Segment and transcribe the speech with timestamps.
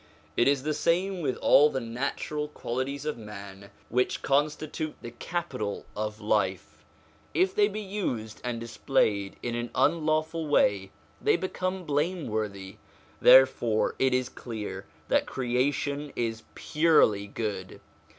[0.35, 5.85] It is the same with all the natural qualities of man, which constitute the capital
[5.95, 6.83] of life;
[7.35, 10.89] if they be used and dis played in an unlawful way,
[11.21, 12.77] they become blameworthy.
[13.21, 17.79] Therefore it is clear that creation is purely good.